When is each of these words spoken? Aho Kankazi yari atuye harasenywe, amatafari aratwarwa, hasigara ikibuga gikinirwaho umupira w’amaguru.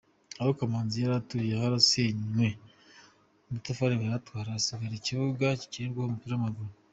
Aho 0.39 0.51
Kankazi 0.57 0.97
yari 1.03 1.15
atuye 1.21 1.53
harasenywe, 1.61 2.47
amatafari 3.47 3.93
aratwarwa, 4.07 4.53
hasigara 4.55 4.95
ikibuga 4.99 5.47
gikinirwaho 5.59 6.07
umupira 6.09 6.33
w’amaguru. 6.35 6.71